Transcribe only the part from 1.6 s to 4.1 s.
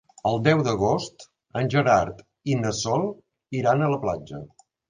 en Gerard i na Sol iran a la